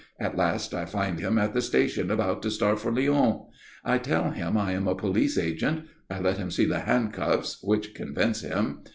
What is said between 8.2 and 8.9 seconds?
him.